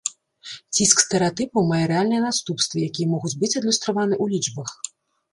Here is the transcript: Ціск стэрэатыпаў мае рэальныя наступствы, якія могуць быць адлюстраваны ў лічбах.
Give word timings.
Ціск 0.75 1.01
стэрэатыпаў 1.01 1.65
мае 1.71 1.81
рэальныя 1.91 2.21
наступствы, 2.27 2.77
якія 2.91 3.07
могуць 3.11 3.33
быць 3.43 3.51
адлюстраваны 3.61 4.15
ў 4.23 4.33
лічбах. 4.33 4.69